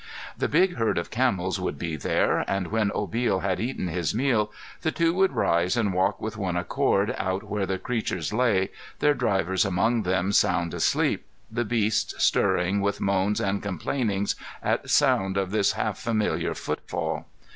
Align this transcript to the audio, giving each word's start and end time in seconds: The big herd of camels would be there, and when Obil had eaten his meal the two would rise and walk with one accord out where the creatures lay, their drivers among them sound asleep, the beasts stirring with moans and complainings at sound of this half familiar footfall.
The 0.35 0.47
big 0.49 0.77
herd 0.77 0.97
of 0.97 1.11
camels 1.11 1.59
would 1.61 1.77
be 1.77 1.95
there, 1.95 2.39
and 2.47 2.69
when 2.71 2.89
Obil 2.89 3.43
had 3.43 3.59
eaten 3.59 3.87
his 3.87 4.15
meal 4.15 4.51
the 4.81 4.91
two 4.91 5.13
would 5.13 5.33
rise 5.33 5.77
and 5.77 5.93
walk 5.93 6.19
with 6.19 6.37
one 6.37 6.57
accord 6.57 7.13
out 7.19 7.43
where 7.43 7.67
the 7.67 7.77
creatures 7.77 8.33
lay, 8.33 8.71
their 8.97 9.13
drivers 9.13 9.63
among 9.63 10.01
them 10.01 10.31
sound 10.31 10.73
asleep, 10.73 11.23
the 11.51 11.65
beasts 11.65 12.15
stirring 12.17 12.81
with 12.81 12.99
moans 12.99 13.39
and 13.39 13.61
complainings 13.61 14.35
at 14.63 14.89
sound 14.89 15.37
of 15.37 15.51
this 15.51 15.73
half 15.73 15.99
familiar 15.99 16.55
footfall. 16.55 17.27